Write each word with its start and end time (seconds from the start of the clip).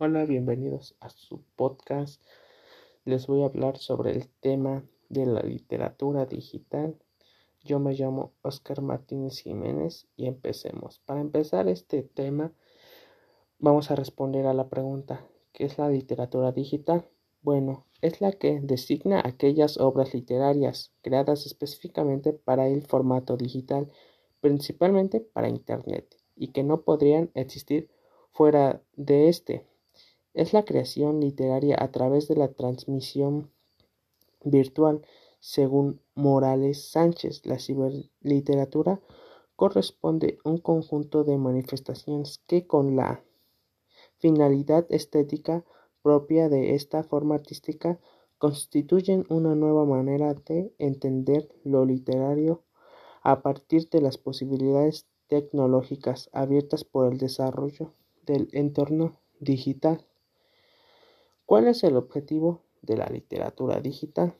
Hola, 0.00 0.24
bienvenidos 0.26 0.94
a 1.00 1.10
su 1.10 1.42
podcast. 1.56 2.22
Les 3.04 3.26
voy 3.26 3.42
a 3.42 3.46
hablar 3.46 3.78
sobre 3.78 4.12
el 4.12 4.28
tema 4.28 4.84
de 5.08 5.26
la 5.26 5.40
literatura 5.40 6.24
digital. 6.24 6.96
Yo 7.64 7.80
me 7.80 7.94
llamo 7.94 8.32
Oscar 8.42 8.80
Martínez 8.80 9.40
Jiménez 9.40 10.06
y 10.16 10.28
empecemos. 10.28 11.00
Para 11.00 11.20
empezar 11.20 11.66
este 11.66 12.04
tema, 12.04 12.52
vamos 13.58 13.90
a 13.90 13.96
responder 13.96 14.46
a 14.46 14.54
la 14.54 14.68
pregunta, 14.68 15.26
¿qué 15.52 15.64
es 15.64 15.78
la 15.78 15.88
literatura 15.88 16.52
digital? 16.52 17.08
Bueno, 17.42 17.84
es 18.00 18.20
la 18.20 18.30
que 18.30 18.60
designa 18.60 19.20
aquellas 19.24 19.78
obras 19.78 20.14
literarias 20.14 20.92
creadas 21.02 21.44
específicamente 21.44 22.32
para 22.32 22.68
el 22.68 22.86
formato 22.86 23.36
digital, 23.36 23.90
principalmente 24.40 25.18
para 25.18 25.48
Internet, 25.48 26.14
y 26.36 26.52
que 26.52 26.62
no 26.62 26.82
podrían 26.82 27.32
existir 27.34 27.90
fuera 28.30 28.80
de 28.94 29.28
este 29.28 29.66
es 30.38 30.52
la 30.52 30.64
creación 30.64 31.20
literaria 31.20 31.76
a 31.78 31.90
través 31.90 32.28
de 32.28 32.36
la 32.36 32.48
transmisión 32.52 33.50
virtual. 34.44 35.02
Según 35.40 36.00
Morales 36.14 36.90
Sánchez, 36.90 37.44
la 37.44 37.58
ciberliteratura 37.58 39.00
corresponde 39.56 40.38
a 40.44 40.50
un 40.50 40.58
conjunto 40.58 41.24
de 41.24 41.38
manifestaciones 41.38 42.40
que 42.46 42.68
con 42.68 42.94
la 42.94 43.24
finalidad 44.18 44.86
estética 44.90 45.64
propia 46.02 46.48
de 46.48 46.76
esta 46.76 47.02
forma 47.02 47.34
artística 47.34 47.98
constituyen 48.38 49.26
una 49.30 49.56
nueva 49.56 49.84
manera 49.84 50.34
de 50.34 50.72
entender 50.78 51.48
lo 51.64 51.84
literario 51.84 52.62
a 53.22 53.42
partir 53.42 53.88
de 53.90 54.00
las 54.00 54.18
posibilidades 54.18 55.06
tecnológicas 55.26 56.30
abiertas 56.32 56.84
por 56.84 57.12
el 57.12 57.18
desarrollo 57.18 57.92
del 58.24 58.48
entorno 58.52 59.20
digital. 59.40 60.07
¿Cuál 61.48 61.66
es 61.66 61.82
el 61.82 61.96
objetivo 61.96 62.60
de 62.82 62.98
la 62.98 63.06
literatura 63.06 63.80
digital? 63.80 64.34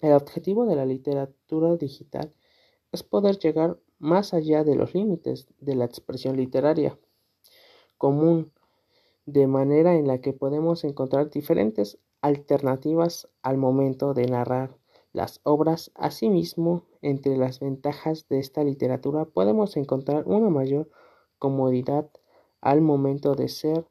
El 0.00 0.14
objetivo 0.14 0.64
de 0.64 0.76
la 0.76 0.86
literatura 0.86 1.76
digital 1.76 2.32
es 2.90 3.02
poder 3.02 3.38
llegar 3.38 3.78
más 3.98 4.32
allá 4.32 4.64
de 4.64 4.76
los 4.76 4.94
límites 4.94 5.46
de 5.60 5.76
la 5.76 5.84
expresión 5.84 6.38
literaria 6.38 6.98
común, 7.98 8.50
de 9.26 9.46
manera 9.46 9.94
en 9.94 10.06
la 10.06 10.22
que 10.22 10.32
podemos 10.32 10.84
encontrar 10.84 11.28
diferentes 11.28 11.98
alternativas 12.22 13.28
al 13.42 13.58
momento 13.58 14.14
de 14.14 14.24
narrar 14.24 14.78
las 15.12 15.42
obras. 15.42 15.92
Asimismo, 15.96 16.86
entre 17.02 17.36
las 17.36 17.60
ventajas 17.60 18.26
de 18.30 18.38
esta 18.38 18.64
literatura 18.64 19.26
podemos 19.26 19.76
encontrar 19.76 20.26
una 20.26 20.48
mayor 20.48 20.88
comodidad 21.38 22.08
al 22.62 22.80
momento 22.80 23.34
de 23.34 23.50
ser 23.50 23.86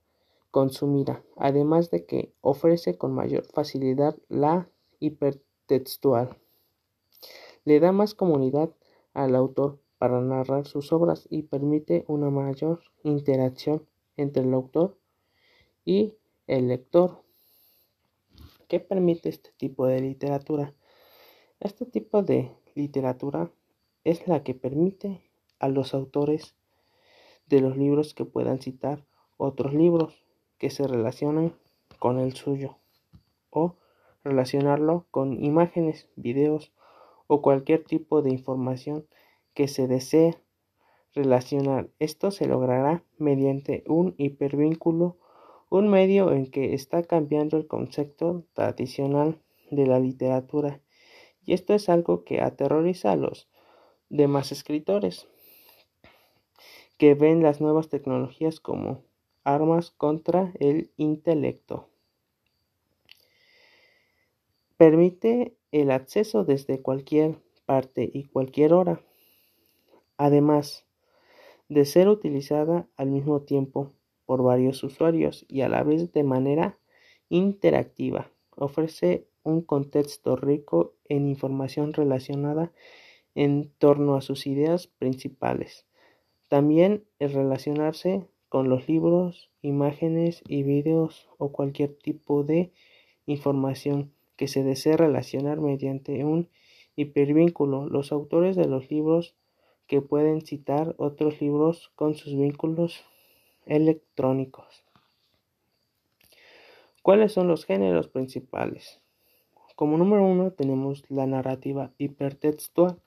consumida, 0.53 1.23
además 1.35 1.89
de 1.89 2.05
que 2.05 2.31
ofrece 2.41 2.95
con 2.95 3.11
mayor 3.11 3.43
facilidad 3.47 4.15
la 4.29 4.69
hipertextual. 4.99 6.37
Le 7.65 7.79
da 7.79 7.91
más 7.91 8.13
comunidad 8.13 8.69
al 9.15 9.35
autor 9.35 9.79
para 9.97 10.21
narrar 10.21 10.67
sus 10.67 10.93
obras 10.93 11.25
y 11.31 11.41
permite 11.41 12.05
una 12.07 12.29
mayor 12.29 12.83
interacción 13.01 13.87
entre 14.15 14.43
el 14.43 14.53
autor 14.53 14.95
y 15.85 16.13
el 16.45 16.67
lector. 16.67 17.23
¿Qué 18.67 18.79
permite 18.79 19.29
este 19.29 19.49
tipo 19.57 19.87
de 19.87 20.01
literatura? 20.01 20.75
Este 21.61 21.87
tipo 21.87 22.21
de 22.21 22.51
literatura 22.75 23.49
es 24.03 24.27
la 24.27 24.43
que 24.43 24.53
permite 24.53 25.19
a 25.57 25.67
los 25.67 25.95
autores 25.95 26.53
de 27.47 27.59
los 27.59 27.75
libros 27.75 28.13
que 28.13 28.25
puedan 28.25 28.61
citar 28.61 29.03
otros 29.37 29.73
libros 29.73 30.22
que 30.63 30.69
se 30.69 30.87
relacionan 30.87 31.53
con 31.99 32.21
el 32.21 32.35
suyo 32.35 32.77
o 33.49 33.75
relacionarlo 34.23 35.05
con 35.11 35.43
imágenes, 35.43 36.07
videos 36.15 36.71
o 37.27 37.41
cualquier 37.41 37.83
tipo 37.83 38.21
de 38.21 38.31
información 38.31 39.05
que 39.53 39.67
se 39.67 39.87
desee 39.87 40.37
relacionar. 41.13 41.89
Esto 41.99 42.31
se 42.31 42.45
logrará 42.45 43.03
mediante 43.17 43.83
un 43.87 44.15
hipervínculo, 44.17 45.17
un 45.69 45.89
medio 45.89 46.31
en 46.31 46.49
que 46.49 46.73
está 46.73 47.03
cambiando 47.03 47.57
el 47.57 47.67
concepto 47.67 48.45
tradicional 48.53 49.41
de 49.69 49.85
la 49.85 49.99
literatura. 49.99 50.79
Y 51.43 51.51
esto 51.51 51.73
es 51.73 51.89
algo 51.89 52.23
que 52.23 52.39
aterroriza 52.39 53.11
a 53.11 53.17
los 53.17 53.49
demás 54.07 54.53
escritores 54.53 55.27
que 56.97 57.15
ven 57.15 57.43
las 57.43 57.59
nuevas 57.59 57.89
tecnologías 57.89 58.61
como 58.61 59.03
armas 59.43 59.91
contra 59.91 60.53
el 60.59 60.91
intelecto. 60.97 61.89
Permite 64.77 65.55
el 65.71 65.91
acceso 65.91 66.43
desde 66.43 66.81
cualquier 66.81 67.37
parte 67.65 68.09
y 68.13 68.25
cualquier 68.25 68.73
hora. 68.73 69.01
Además 70.17 70.85
de 71.69 71.85
ser 71.85 72.07
utilizada 72.07 72.87
al 72.97 73.09
mismo 73.09 73.41
tiempo 73.41 73.93
por 74.25 74.43
varios 74.43 74.83
usuarios 74.83 75.45
y 75.47 75.61
a 75.61 75.69
la 75.69 75.83
vez 75.83 76.11
de 76.11 76.23
manera 76.23 76.77
interactiva. 77.29 78.29
Ofrece 78.55 79.27
un 79.43 79.61
contexto 79.61 80.35
rico 80.35 80.93
en 81.05 81.27
información 81.27 81.93
relacionada 81.93 82.71
en 83.35 83.71
torno 83.77 84.15
a 84.15 84.21
sus 84.21 84.47
ideas 84.47 84.87
principales. 84.87 85.85
También 86.49 87.05
el 87.19 87.33
relacionarse 87.33 88.27
con 88.53 88.69
los 88.69 88.87
libros, 88.87 89.49
imágenes 89.63 90.43
y 90.47 90.61
videos 90.61 91.27
o 91.39 91.51
cualquier 91.51 91.95
tipo 91.95 92.43
de 92.43 92.71
información 93.25 94.13
que 94.35 94.47
se 94.47 94.63
desee 94.63 94.95
relacionar 94.95 95.59
mediante 95.59 96.23
un 96.23 96.49
hipervínculo. 96.95 97.87
Los 97.87 98.11
autores 98.11 98.55
de 98.55 98.67
los 98.67 98.91
libros 98.91 99.33
que 99.87 100.01
pueden 100.01 100.41
citar 100.41 100.93
otros 100.99 101.41
libros 101.41 101.91
con 101.95 102.13
sus 102.13 102.37
vínculos 102.37 103.03
electrónicos. 103.65 104.85
¿Cuáles 107.01 107.31
son 107.31 107.47
los 107.47 107.65
géneros 107.65 108.07
principales? 108.07 109.01
Como 109.75 109.97
número 109.97 110.23
uno 110.27 110.51
tenemos 110.51 111.09
la 111.09 111.25
narrativa 111.25 111.91
hipertextual. 111.97 113.01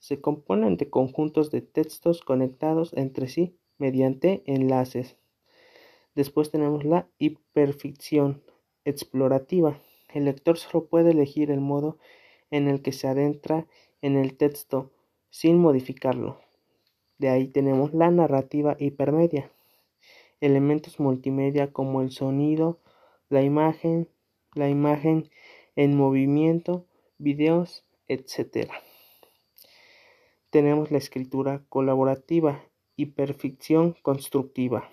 Se 0.00 0.20
componen 0.20 0.76
de 0.76 0.90
conjuntos 0.90 1.52
de 1.52 1.60
textos 1.60 2.22
conectados 2.22 2.92
entre 2.94 3.28
sí 3.28 3.54
mediante 3.84 4.42
enlaces. 4.46 5.18
Después 6.14 6.50
tenemos 6.50 6.86
la 6.86 7.06
hiperficción 7.18 8.42
explorativa. 8.86 9.78
El 10.14 10.24
lector 10.24 10.56
solo 10.56 10.86
puede 10.86 11.10
elegir 11.10 11.50
el 11.50 11.60
modo 11.60 11.98
en 12.50 12.66
el 12.66 12.80
que 12.80 12.92
se 12.92 13.08
adentra 13.08 13.66
en 14.00 14.16
el 14.16 14.38
texto 14.38 14.90
sin 15.28 15.58
modificarlo. 15.58 16.40
De 17.18 17.28
ahí 17.28 17.46
tenemos 17.46 17.92
la 17.92 18.10
narrativa 18.10 18.74
hipermedia. 18.78 19.50
Elementos 20.40 20.98
multimedia 20.98 21.70
como 21.70 22.00
el 22.00 22.10
sonido, 22.10 22.80
la 23.28 23.42
imagen, 23.42 24.08
la 24.54 24.70
imagen 24.70 25.28
en 25.76 25.94
movimiento, 25.94 26.86
videos, 27.18 27.84
etc. 28.08 28.70
Tenemos 30.48 30.90
la 30.90 30.96
escritura 30.96 31.66
colaborativa 31.68 32.64
hiperficción 32.96 33.96
constructiva. 34.02 34.90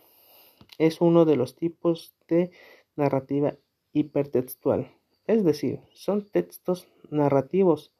Es 0.77 1.01
uno 1.01 1.25
de 1.25 1.35
los 1.35 1.55
tipos 1.55 2.15
de 2.27 2.51
narrativa 2.95 3.55
hipertextual, 3.93 4.91
es 5.27 5.43
decir, 5.43 5.79
son 5.93 6.25
textos 6.25 6.87
narrativos 7.09 7.93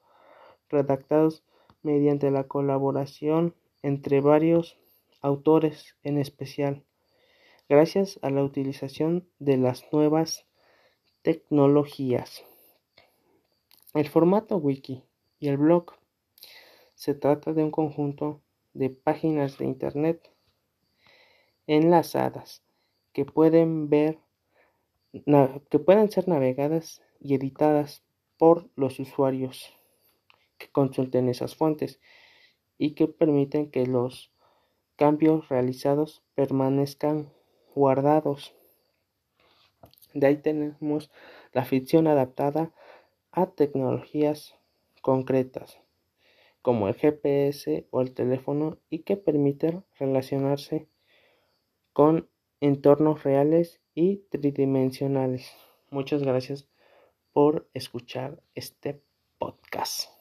redactados 0.68 1.44
mediante 1.82 2.30
la 2.30 2.44
colaboración 2.44 3.54
entre 3.82 4.20
varios 4.20 4.78
autores 5.20 5.96
en 6.02 6.18
especial, 6.18 6.84
gracias 7.68 8.18
a 8.22 8.30
la 8.30 8.42
utilización 8.42 9.28
de 9.38 9.56
las 9.56 9.92
nuevas 9.92 10.46
tecnologías. 11.22 12.44
El 13.94 14.08
formato 14.08 14.56
wiki 14.56 15.04
y 15.38 15.48
el 15.48 15.58
blog 15.58 15.92
se 16.94 17.14
trata 17.14 17.52
de 17.52 17.62
un 17.62 17.70
conjunto 17.70 18.41
de 18.74 18.90
páginas 18.90 19.58
de 19.58 19.66
Internet 19.66 20.30
enlazadas 21.66 22.62
que 23.12 23.24
pueden 23.24 23.88
ver 23.88 24.18
que 25.70 25.78
puedan 25.78 26.10
ser 26.10 26.26
navegadas 26.26 27.02
y 27.20 27.34
editadas 27.34 28.02
por 28.38 28.70
los 28.76 28.98
usuarios 28.98 29.72
que 30.56 30.68
consulten 30.70 31.28
esas 31.28 31.54
fuentes 31.54 32.00
y 32.78 32.94
que 32.94 33.08
permiten 33.08 33.70
que 33.70 33.86
los 33.86 34.32
cambios 34.96 35.48
realizados 35.48 36.22
permanezcan 36.34 37.30
guardados. 37.74 38.54
De 40.14 40.26
ahí 40.26 40.36
tenemos 40.36 41.10
la 41.52 41.64
ficción 41.64 42.06
adaptada 42.06 42.72
a 43.32 43.46
tecnologías 43.46 44.56
concretas 45.02 45.81
como 46.62 46.88
el 46.88 46.94
GPS 46.94 47.86
o 47.90 48.00
el 48.00 48.14
teléfono 48.14 48.78
y 48.88 49.00
que 49.00 49.16
permiten 49.16 49.84
relacionarse 49.98 50.88
con 51.92 52.28
entornos 52.60 53.24
reales 53.24 53.80
y 53.94 54.18
tridimensionales. 54.30 55.52
Muchas 55.90 56.22
gracias 56.22 56.68
por 57.32 57.68
escuchar 57.74 58.40
este 58.54 59.02
podcast. 59.38 60.11